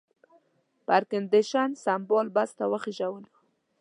[0.85, 3.29] په ایرکنډېشن سمبال بس ته وخېژولو.